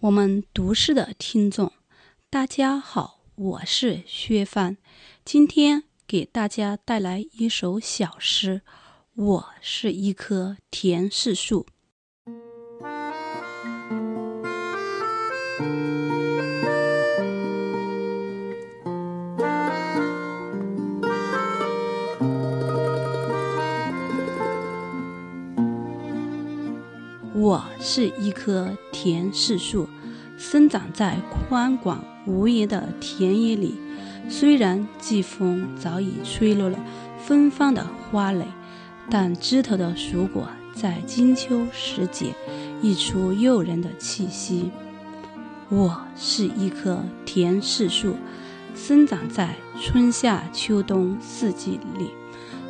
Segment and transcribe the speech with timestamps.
[0.00, 1.70] 我们读诗的听众，
[2.30, 4.78] 大家好，我是薛帆，
[5.26, 8.62] 今天给大家带来一首小诗。
[9.14, 11.66] 我是一棵甜柿树。
[27.34, 29.88] 我是一棵甜柿树，
[30.40, 33.74] 生长在宽广无垠的田野里。
[34.30, 36.78] 虽然季风早已吹落了
[37.18, 38.46] 芬芳的花蕾，
[39.10, 42.34] 但枝头的熟果在金秋时节
[42.80, 44.70] 溢出诱人的气息。
[45.68, 48.16] 我是一棵甜柿树，
[48.74, 52.12] 生长在春夏秋冬四季里。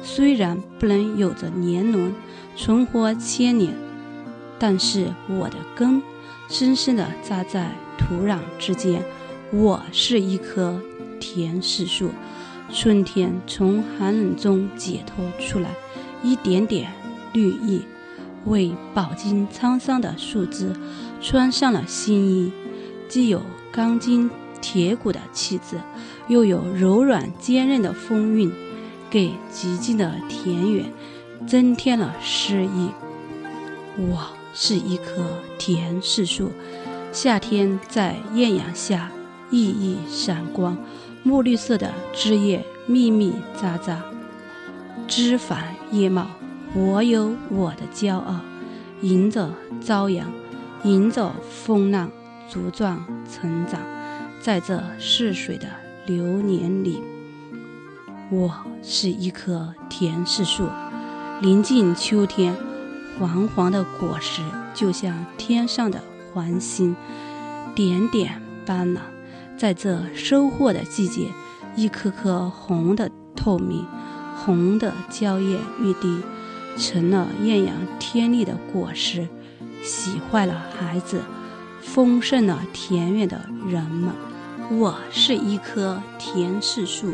[0.03, 2.13] 虽然不能有着年轮
[2.57, 3.73] 存活千年。
[4.59, 6.03] 但是我的根
[6.49, 9.03] 深深地扎在土壤之间，
[9.53, 10.81] 我是一棵
[11.21, 12.11] 甜柿树。
[12.73, 15.71] 春天从寒冷中解脱出来，
[16.23, 16.93] 一点点
[17.33, 17.83] 绿意，
[18.45, 20.73] 为饱经沧桑的树枝
[21.21, 22.53] 穿上了新衣，
[23.09, 25.81] 既有钢筋铁骨的气质，
[26.29, 28.53] 又有柔软坚韧的风韵，
[29.11, 30.93] 给寂静的田园
[31.47, 32.91] 增添了诗意。
[33.97, 34.40] 我。
[34.53, 35.25] 是一棵
[35.59, 36.51] 甜柿树，
[37.13, 39.11] 夏天在艳阳下
[39.51, 40.77] 熠熠闪光，
[41.23, 43.97] 墨绿色的枝叶密密匝匝，
[45.07, 46.27] 枝繁叶茂。
[46.73, 48.41] 我有我的骄傲，
[49.03, 50.31] 迎着朝阳，
[50.85, 52.11] 迎着风浪，
[52.49, 53.81] 茁壮成长。
[54.41, 55.67] 在这逝水的
[56.07, 57.03] 流年里，
[58.31, 60.69] 我是一棵甜柿树，
[61.41, 62.55] 临近秋天。
[63.21, 64.41] 黄黄的果实
[64.73, 66.03] 就像天上的
[66.33, 66.97] 繁星，
[67.75, 69.01] 点点斑斓。
[69.59, 71.29] 在这收获的季节，
[71.77, 73.85] 一颗颗红的透明、
[74.35, 76.23] 红的娇艳欲滴，
[76.79, 79.29] 成了艳阳天丽的果实，
[79.83, 81.21] 喜坏了孩子，
[81.83, 84.15] 丰盛了田园的人们。
[84.71, 87.13] 我是一棵甜柿树，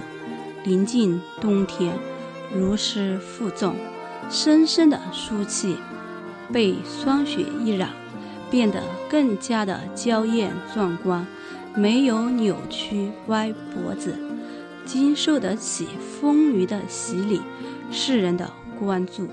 [0.62, 1.98] 临近冬天，
[2.54, 3.74] 如释负重，
[4.30, 5.76] 深深的舒气。
[6.52, 7.90] 被霜雪一染
[8.50, 11.26] 变得更加的娇艳壮观
[11.74, 14.26] 没有扭曲歪脖子。
[14.86, 17.42] 经受得起风雨的洗礼
[17.90, 18.48] 世人的
[18.78, 19.28] 关注。